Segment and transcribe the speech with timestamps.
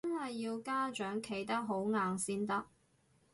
[0.03, 2.65] 真係要家長企得好硬先得